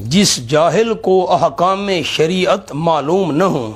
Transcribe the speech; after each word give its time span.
جس 0.00 0.48
جاہل 0.48 0.94
کو 0.94 1.34
احکام 1.34 1.90
شریعت 2.04 2.72
معلوم 2.72 3.32
نہ 3.32 3.44
ہوں، 3.44 3.72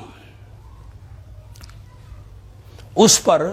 اس 2.96 3.24
پر 3.24 3.52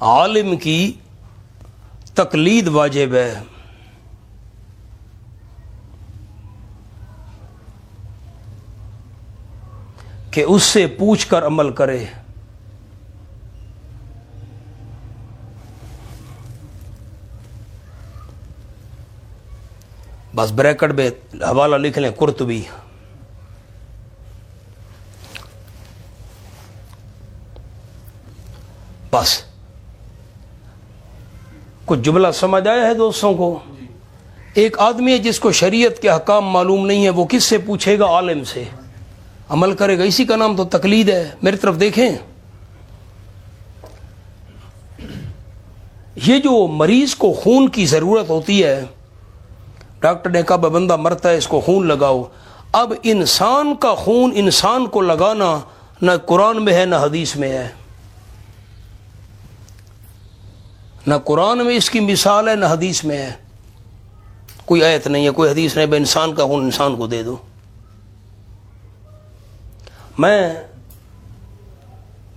عالم 0.00 0.56
کی 0.56 0.92
تقلید 2.14 2.68
واجب 2.68 3.14
ہے۔ 3.14 3.42
کہ 10.30 10.44
اس 10.48 10.62
سے 10.62 10.86
پوچھ 10.86 11.26
کر 11.26 11.46
عمل 11.46 11.70
کرے۔ 11.70 12.04
بس 20.34 20.52
بریکٹ 20.52 20.92
میں 20.92 21.10
حوالہ 21.34 21.76
لکھ 21.76 21.98
لیں 21.98 22.10
کرتبی 22.10 22.62
بس۔ 29.12 29.42
کچھ 31.84 32.00
جملہ 32.00 32.28
سمجھ 32.34 32.68
آیا 32.68 32.86
ہے 32.86 32.94
دوستوں 32.94 33.34
کو؟ 33.34 33.58
ایک 34.54 34.78
آدمی 34.78 35.12
ہے 35.12 35.18
جس 35.18 35.40
کو 35.40 35.52
شریعت 35.52 36.02
کے 36.02 36.10
حکام 36.10 36.46
معلوم 36.46 36.86
نہیں 36.86 37.04
ہے 37.04 37.10
وہ 37.10 37.24
کس 37.24 37.44
سے 37.44 37.58
پوچھے 37.58 37.98
گا؟ 37.98 38.04
عالم 38.04 38.44
سے۔ 38.44 38.64
عمل 39.48 39.72
کرے 39.74 39.98
گا۔ 39.98 40.02
اسی 40.02 40.24
کا 40.24 40.36
نام 40.36 40.56
تو 40.56 40.64
تقلید 40.64 41.08
ہے۔ 41.08 41.30
میری 41.42 41.56
طرف 41.56 41.80
دیکھیں۔ 41.80 42.08
یہ 46.16 46.38
جو 46.38 46.66
مریض 46.66 47.14
کو 47.14 47.32
خون 47.32 47.68
کی 47.68 47.86
ضرورت 47.86 48.30
ہوتی 48.30 48.64
ہے 48.64 48.84
ڈاکٹر 50.00 50.30
نے 50.30 50.42
کہا 50.42 50.56
بندہ 50.56 50.96
مرتا 50.96 51.30
ہے، 51.30 51.36
اس 51.36 51.46
کو 51.46 51.60
خون 51.60 51.86
لگاؤ. 51.86 52.24
اب 52.72 52.92
انسان 53.02 53.76
کا 53.76 53.94
خون 53.94 54.32
انسان 54.34 54.86
کو 54.86 55.00
لگانا 55.00 55.58
نہ 56.02 56.10
قرآن 56.26 56.64
میں 56.64 56.74
ہے، 56.74 56.84
نہ 56.84 56.94
حدیث 56.94 57.36
میں 57.36 57.48
ہے۔ 57.48 57.68
نہ 61.06 61.14
قرآن 61.24 61.58
میں 61.58 61.76
اس 61.76 61.90
کی 61.90 62.00
مثال 62.00 62.48
ہے، 62.48 62.54
نہ 62.54 62.66
حدیث 62.66 63.04
میں 63.04 63.18
ہے۔ 63.18 63.32
کوئی 64.64 64.84
آیت 64.84 65.06
نہیں 65.06 65.26
ہے، 65.26 65.30
کوئی 65.30 65.50
حدیث 65.50 65.76
نہیں 65.76 65.86
بھائی 65.86 66.00
انسان 66.00 66.34
کا 66.34 66.44
خون 66.44 66.64
انسان 66.64 66.96
کو 66.96 67.06
دے 67.06 67.22
دو۔ 67.22 67.36
میں 70.18 70.54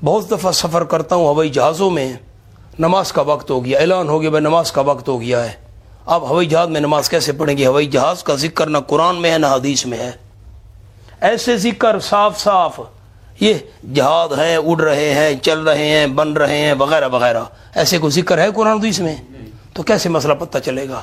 بہت 0.04 0.32
دفعہ 0.32 0.52
سفر 0.52 0.84
کرتا 0.84 1.16
ہوں 1.16 1.26
ہوائی 1.26 1.50
جہازوں 1.50 1.90
میں۔ 1.90 2.14
نماز 2.80 3.12
کا 3.12 3.22
وقت 3.22 3.52
ہو 3.52 3.66
گیا، 3.66 3.80
اعلان 3.80 4.10
ہو 4.10 4.22
گیا 4.22 4.30
بھائی 4.30 4.44
نماز 4.44 4.72
کا 4.72 4.82
وقت 4.82 5.08
ہو 5.10 5.22
گیا 5.22 5.44
ہے۔ 5.44 5.71
اب 6.06 6.30
ہوائی 6.30 6.48
جہاز 6.48 6.70
میں 6.70 6.82
نماز 6.82 7.10
کیسے 7.10 7.32
پڑھیں 7.32 7.58
گے؟ 7.58 7.66
ہوائی 7.66 7.88
جہاز 7.88 8.24
کا 8.24 8.36
ذکر 8.36 8.68
نہ 8.68 8.78
قرآن 8.88 9.16
میں 9.16 9.32
ہے 9.32 9.38
نہ 9.38 9.46
حدیث 9.46 9.86
میں 9.86 9.98
ہے۔ 9.98 10.12
ایسے 11.22 11.58
ذکر 11.58 12.00
صاف 12.00 12.40
صاف، 12.40 12.80
یہ 13.40 13.54
جہاز 13.94 14.40
ہیں 14.40 14.58
اڑ 14.58 14.82
رہے 14.82 15.14
ہیں، 15.14 15.36
چل 15.42 15.60
رہے 15.60 15.88
ہیں، 15.90 16.08
بن 16.08 16.34
رہے 16.34 16.58
ہیں، 16.58 16.74
وغیرہ 16.74 17.08
وغیرہ۔ 17.08 17.44
ایسے 17.76 17.98
کوئی 17.98 18.12
ذکر 18.12 18.38
ہے 18.38 18.48
قرآن 18.56 18.78
حدیث 18.78 19.00
میں؟ 19.00 19.16
تو 19.74 19.84
کیسے 19.84 20.10
مسئلہ 20.10 20.34
پتہ 20.34 20.58
چلے 20.58 20.90
گا؟ 20.90 21.02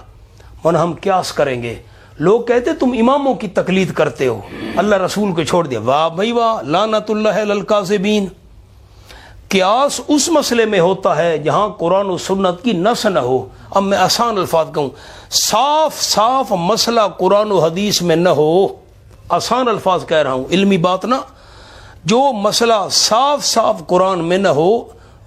من 0.65 0.77
ہم 0.77 0.93
کیاس 0.93 1.33
کریں 1.33 1.63
گے۔ 1.63 1.75
لوگ 2.19 2.41
کہتے 2.41 2.73
تم 2.73 2.95
اماموں 3.01 3.35
کی 3.35 3.49
تقلید 3.49 3.93
کرتے 3.93 4.27
ہو، 4.27 4.41
اللہ 4.77 4.97
رسول 4.97 5.33
کو 5.33 5.43
چھوڑ 5.43 5.67
دیا۔ 5.67 5.81
واہ 5.81 6.09
بھائی 6.09 6.33
واہ 6.33 6.63
لانت 6.63 7.11
اللہ 7.11 7.29
للکا 7.29 7.85
سے 7.85 7.99
بین 7.99 8.27
قیاس 9.49 10.01
اس 10.09 10.29
مسئلے 10.29 10.65
میں 10.65 10.81
ہوتا 10.81 11.17
ہے 11.17 11.39
جہاں 11.39 11.69
قرآن 11.69 12.11
و 12.11 12.19
سنت 12.19 12.65
کی 12.65 12.73
نس 12.73 13.07
نہ 13.07 13.19
ہو۔ 13.19 13.49
اب 13.71 13.83
میں 13.83 13.99
آسان 13.99 14.39
الفاظ 14.39 14.67
کہوں۔ 14.75 14.89
صاف 15.31 16.03
صاف 16.03 16.53
مسئلہ 16.53 17.01
قرآن 17.19 17.53
و 17.53 17.59
حدیث 17.59 18.03
میں 18.03 18.17
نہ 18.17 18.29
ہو۔ 18.29 18.67
آسان 19.29 19.69
الفاظ 19.69 20.07
کہہ 20.07 20.17
رہا 20.17 20.33
ہوں۔ 20.33 20.45
علمی 20.51 20.79
بات 20.79 21.05
نا 21.05 21.21
جو 22.05 22.33
مسئلہ 22.33 22.75
صاف 22.91 23.45
صاف 23.45 23.83
قرآن 23.87 24.25
میں 24.25 24.39
نہ 24.39 24.49
ہو، 24.49 24.79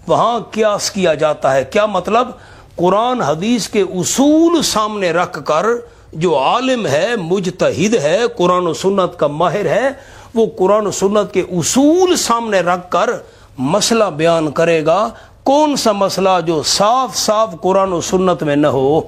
وہاں 0.07 0.40
قیاس 0.51 0.91
کیا 0.91 1.13
جاتا 1.13 1.53
ہے۔ 1.53 1.63
کیا 1.63 1.85
مطلب؟ 1.85 2.28
قرآن 2.75 3.22
حدیث 3.22 3.68
کے 3.68 3.81
اصول 3.81 4.62
سامنے 4.62 5.12
رکھ 5.12 5.45
کر 5.45 5.66
جو 6.13 6.38
عالم 6.38 6.88
ہے، 6.88 7.07
مجتہد 7.22 7.95
ہے، 7.95 8.19
قرآن 8.38 8.68
و 8.68 8.74
سنت 8.74 9.19
کا 9.19 9.28
ماہر 9.28 9.66
ہے، 9.66 9.90
وہ 10.35 10.45
قرآن 10.57 10.88
و 10.88 10.91
سنت 10.91 11.34
کے 11.34 11.40
اصول 11.40 12.16
سامنے 12.16 12.59
رکھ 12.59 12.91
کر 12.91 13.09
مسئلہ 13.57 14.03
بیان 14.03 14.51
کرے 14.51 14.85
گا، 14.85 15.09
کون 15.44 15.75
سا 15.75 15.91
مسئلہ 15.91 16.29
جو 16.45 16.63
صاف 16.63 17.16
صاف 17.16 17.56
قرآن 17.62 17.94
و 17.94 18.01
سنت 18.01 18.44
میں 18.44 18.56
نہ 18.56 18.67
ہو؟ 18.67 19.01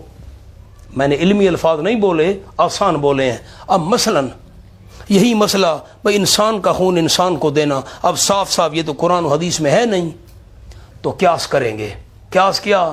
میں 0.95 1.07
نے 1.07 1.15
علمی 1.15 1.47
الفاظ 1.47 1.79
نہیں 1.79 1.95
بولے، 1.95 2.39
آسان 2.57 2.95
بولے 2.95 3.31
ہیں۔ 3.31 3.37
اب 3.67 3.81
مثلا 3.81 4.21
یہی 5.09 5.33
مسئلہ، 5.33 5.67
بھائی 6.01 6.17
انسان 6.17 6.61
کا 6.61 6.73
خون 6.73 6.97
انسان 6.97 7.35
کو 7.35 7.49
دینا، 7.49 7.81
اب 8.01 8.19
صاف 8.19 8.51
صاف 8.51 8.73
یہ 8.73 8.81
تو 8.85 8.93
قرآن 8.97 9.25
و 9.25 9.27
حدیث 9.27 9.59
میں 9.59 9.71
ہے 9.71 9.85
نہیں۔ 9.85 10.09
تو 11.01 11.11
کیاس 11.11 11.47
کریں 11.47 11.77
گے۔ 11.77 11.89
کیاس 12.29 12.59
کیا؟ 12.59 12.91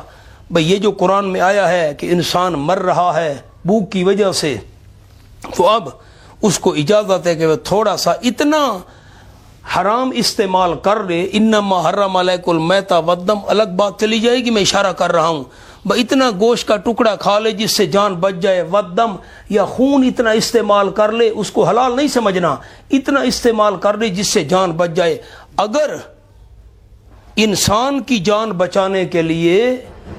بھائی 0.50 0.72
یہ 0.72 0.76
جو 0.76 0.90
قرآن 0.90 1.24
میں 1.24 1.40
آیا 1.40 1.68
ہے 1.68 1.94
کہ 1.98 2.06
انسان 2.06 2.52
مر 2.52 2.78
رہا 2.78 3.14
ہے 3.14 3.34
بھوک 3.64 3.92
کی 3.92 4.04
وجہ 4.04 4.32
سے، 4.32 4.56
تو 5.56 5.68
اب 5.68 5.88
اس 6.42 6.58
کو 6.58 6.74
اجازت 6.74 7.26
ہے 7.26 7.34
کہ 7.34 7.46
وہ 7.46 7.54
تھوڑا 7.54 7.96
سا 7.96 8.10
اتنا 8.10 8.78
حرام 9.76 10.10
استعمال 10.14 10.72
کر 10.82 11.04
لے، 11.04 11.28
انما 11.32 11.88
حرم 11.88 12.16
علیک 12.16 12.48
المیتا 12.48 12.98
ودم 12.98 13.38
الگ 13.46 13.62
بات 13.76 14.00
چلی 14.00 14.20
جائے 14.20 14.44
گی، 14.44 14.50
میں 14.50 14.62
اشارہ 14.62 14.92
کر 14.92 15.12
رہا 15.12 15.28
ہوں۔ 15.28 15.44
اتنا 15.90 16.30
گوشت 16.40 16.68
کا 16.68 16.76
ٹکڑا 16.76 17.16
کھا 17.16 17.38
لے 17.38 17.50
جس 17.50 17.76
سے 17.76 17.86
جان 17.86 18.14
بچ 18.14 18.34
جائے، 18.34 18.62
ودم 18.62 19.16
یا 19.48 19.64
خون 19.64 20.04
اتنا 20.04 20.30
استعمال 20.30 20.90
کر 20.90 21.12
لے، 21.12 21.28
اس 21.28 21.50
کو 21.50 21.64
حلال 21.64 21.96
نہیں 21.96 22.08
سمجھنا۔ 22.08 22.56
اتنا 22.90 23.20
استعمال 23.20 23.76
کر 23.76 23.96
لے 23.96 24.08
جس 24.08 24.26
سے 24.26 24.44
جان 24.44 24.72
بچ 24.72 24.90
جائے۔ 24.90 25.18
اگر 25.56 25.96
انسان 27.36 28.00
کی 28.00 28.18
جان 28.18 28.52
بچانے 28.52 29.04
کے 29.04 29.22
لیے 29.22 29.76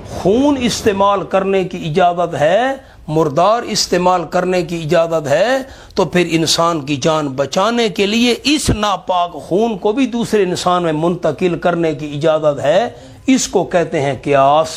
خون 0.10 0.58
استعمال 0.62 1.24
کرنے 1.24 1.64
کی 1.64 1.90
اجازت 1.90 2.36
ہے 2.36 2.74
مردار 3.12 3.62
استعمال 3.62 4.24
کرنے 4.24 4.62
کی 4.62 4.82
اجازت 4.84 5.28
ہے، 5.28 5.58
تو 5.96 6.06
پھر 6.06 6.28
انسان 6.30 6.82
کی 6.82 6.96
جان 6.96 7.28
بچانے 7.28 7.90
کے 7.90 8.06
لیے 8.06 8.36
اس 8.44 8.70
ناپاک 8.70 9.34
خون 9.34 9.78
کو 9.78 9.92
بھی 9.92 10.06
دوسرے 10.06 10.44
انسان 10.44 10.84
میں 10.84 10.94
منتقل 10.94 11.60
کرنے 11.60 11.96
کی 11.96 12.14
اجازت 12.16 12.60
ہے۔ 12.60 12.90
اس 13.28 13.48
کو 13.48 13.64
کہتے 13.64 14.02
ہیں 14.02 14.14
قیاس۔ 14.24 14.68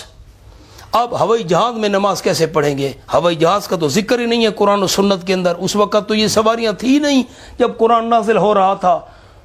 اب 0.92 1.20
ہوائی 1.20 1.42
جہاز 1.42 1.74
میں 1.74 1.88
نماز 1.88 2.22
کیسے 2.22 2.46
پڑھیں 2.46 2.78
گے؟ 2.78 2.92
ہوائی 3.14 3.36
جہاز 3.36 3.68
کا 3.68 3.76
تو 3.76 3.88
ذکر 3.88 4.18
ہی 4.18 4.26
نہیں 4.26 4.44
ہے 4.44 4.50
قرآن 4.50 4.82
و 4.82 4.86
سنت 4.86 5.26
کے 5.26 5.34
اندر۔ 5.34 5.54
اس 5.58 5.76
وقت 5.76 6.08
تو 6.08 6.14
یہ 6.14 6.26
سواریاں 6.26 6.72
تھی 6.72 6.98
نہیں 6.98 7.22
جب 7.58 7.70
قرآن 7.76 8.10
نازل 8.10 8.36
ہو 8.36 8.54
رہا 8.54 8.74
تھا۔ 8.74 9.00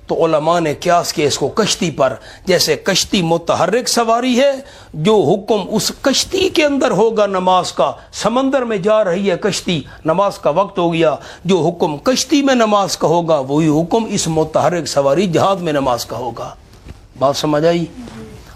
تو 0.10 0.26
علماء 0.26 0.60
نے 0.60 0.74
قیاس 0.74 1.14
کیا 1.14 1.28
اس 1.28 1.38
کو 1.38 1.48
کشتی 1.48 1.92
پر، 1.92 2.14
جیسے 2.46 2.76
کشتی 2.76 3.22
متحرک 3.22 3.90
سواری 3.90 4.40
ہے، 4.40 4.52
جو 4.94 5.16
حکم 5.16 5.62
اس 5.70 5.92
کشتی 6.02 6.50
کے 6.50 6.66
اندر 6.66 6.92
ہوگا، 6.92 7.26
نماز 7.26 7.72
کا 7.72 7.92
سمندر 8.14 8.62
میں 8.62 8.78
جا 8.78 9.04
رہی 9.04 9.32
ہے 9.32 9.36
کشتی، 9.38 9.82
نماز 10.06 10.40
کا 10.40 10.50
وقت 10.50 10.80
ہو 10.80 10.94
گیا، 10.94 11.16
جو 11.46 11.58
حکم 11.58 11.98
کشتی 11.98 12.42
میں 12.44 12.56
نماز 12.56 12.98
کا 12.98 13.08
ہوگا، 13.08 13.40
وہی 13.40 13.82
حکم 13.82 14.06
اس 14.10 14.28
متحرک 14.28 14.86
سواری 14.86 15.28
جہاز 15.28 15.62
میں 15.62 15.74
نماز 15.74 16.06
کا 16.06 16.18
ہوگا۔ 16.18 16.54
بات 17.20 17.36
سمجھ 17.36 17.66
آئی؟ 17.66 17.86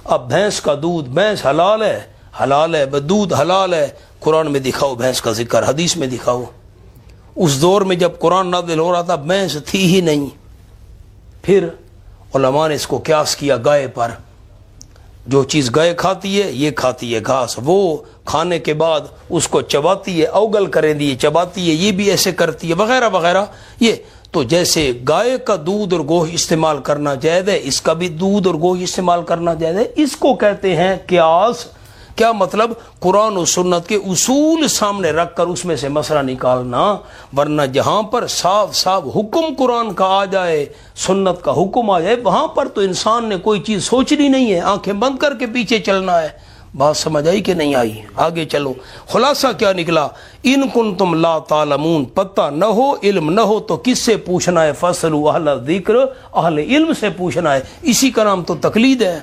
اب 0.04 0.28
بھینس 0.28 0.62
کا 0.62 0.76
دودھ، 0.82 1.10
بھینس 1.10 1.46
حلال 1.46 1.84
ہے 1.84 2.02
حلال 2.44 2.76
ہے 2.76 2.86
دودھ 2.86 3.34
حلال 3.34 3.74
ہے۔ 3.74 3.88
قرآن 4.20 4.52
میں 4.52 4.60
دکھاؤ، 4.60 4.96
بھینس 4.96 5.22
کا 5.22 5.32
ذکر، 5.32 5.70
حدیث 5.70 5.96
میں 5.98 6.08
دکھاؤ۔ 6.08 6.44
اس 7.36 7.62
دور 7.62 7.82
میں 7.82 7.96
جب 7.96 8.12
قرآن 8.20 8.48
نازل 8.48 8.80
ہو 8.80 8.94
رہا 8.94 9.02
تھا، 9.02 9.16
بھینس 9.16 9.58
تھی 9.66 9.96
ہی 9.96 10.02
نہیں۔ 10.02 10.43
پھر 11.44 11.68
علماء 12.36 12.68
نے 12.68 12.76
اس 12.76 12.88
کو 12.88 12.98
قیاس 12.98 13.36
کیا 13.36 13.58
گائے 13.58 13.88
پر۔ 13.88 14.10
جو 15.28 15.44
چیز 15.44 15.76
گائے 15.76 15.94
کھاتی 15.94 16.42
ہے، 16.42 16.52
یہ 16.52 16.72
کھاتی 16.72 17.16
ہے 17.16 17.20
گھاس۔ 17.26 17.60
وہ 17.66 17.98
کھانے 18.26 18.60
کے 18.60 18.74
بعد 18.74 19.02
اس 19.30 19.48
کو 19.48 19.62
چباتی 19.62 20.22
ہے، 20.22 20.26
اوگل 20.26 20.66
کریں 20.66 20.94
دی 20.94 21.16
چباتی 21.16 21.70
ہے، 21.70 21.74
یہ 21.74 21.92
بھی 21.92 22.12
ایسے 22.12 22.32
کرتی 22.32 22.70
ہے، 22.70 22.74
وغیرہ 22.74 23.10
وغیرہ۔ 23.10 23.46
یہ 23.80 23.94
تو 24.32 24.44
جیسے 24.44 24.92
گائے 25.08 25.38
کا 25.38 25.56
دودھ 25.56 25.94
اور 25.94 26.02
گوہ 26.02 26.28
استعمال 26.32 26.78
کرنا 26.78 27.16
جائز 27.16 27.50
ہے، 27.50 27.60
اس 27.64 27.82
کا 27.82 27.94
بھی 27.94 28.10
دودھ 28.10 28.48
اور 28.48 28.56
گوہ 28.56 28.78
استعمال 28.78 29.24
کرنا 29.24 29.54
جائز 29.54 29.78
ہے۔ 29.78 29.84
اس 29.96 30.16
کو 30.16 30.36
کہتے 30.36 30.76
ہیں 30.76 30.96
قیاس۔ 31.08 31.66
کیا 32.16 32.32
مطلب 32.32 32.72
قرآن 33.00 33.38
و 33.38 33.46
سنت 33.46 33.88
کے 33.88 33.96
اصول 33.96 34.68
سامنے 34.68 35.12
رکھ 35.12 35.36
کر 35.36 35.48
اس 35.48 35.66
میں 35.66 35.76
سے 35.76 35.90
مسئلہ 35.90 36.20
نکالنا؟ 36.20 36.98
ورنہ 37.38 37.62
جہاں 37.62 38.02
پر 38.02 38.28
صاف 38.28 38.76
صاف 38.76 39.04
حکم 39.16 39.42
قرآن 39.58 39.94
کا 39.94 40.06
آ 40.06 40.26
جائے، 40.26 40.66
سنت 40.96 41.44
کا 41.44 41.52
حکم 41.52 41.90
آ 41.90 42.00
جائے، 42.00 42.16
وہاں 42.24 42.48
پر 42.48 42.68
تو 42.68 42.82
انسان 42.82 43.30
نے 43.30 43.38
کوئی 43.38 43.62
چیز 43.62 43.84
سوچنی 43.84 44.28
نہیں 44.28 44.54
ہے، 44.54 44.60
آنکھیں 44.60 44.94
بند 44.94 45.18
کر 45.18 45.36
کے 45.36 45.46
پیچھے 45.46 45.80
چلنا 45.80 46.22
ہے۔ 46.22 46.54
بات 46.78 46.98
سمجھ 46.98 47.28
آئی 47.28 47.42
کہ 47.42 47.54
نہیں 47.54 47.76
آئی؟ 47.76 48.02
آگے 48.16 48.46
چلو۔ 48.46 48.74
خلاصہ 49.08 49.48
کیا 49.58 49.74
نکلا؟ 49.74 50.08
ان 50.44 50.62
کن 50.74 50.96
تم 50.96 51.14
لا 51.14 51.40
تعلمون، 51.40 52.06
پتہ 52.06 52.50
نہ 52.56 52.66
ہو، 52.66 52.94
علم 53.04 53.30
نہ 53.30 53.42
ہو 53.42 53.60
تو 53.60 53.78
کس 53.78 54.00
سے 54.00 54.18
پوچھنا 54.18 54.64
ہے؟ 54.64 54.72
فصل 54.80 55.14
اہل 55.14 55.50
ذکر 55.68 55.94
اہل 56.34 56.58
علم 56.58 56.94
سے 57.00 57.10
پوچھنا 57.10 57.54
ہے۔ 57.54 57.60
اسی 57.82 58.12
کا 58.12 58.24
نام 58.24 58.44
تو 58.44 58.56
تقلید 58.62 59.02
ہے۔ 59.02 59.20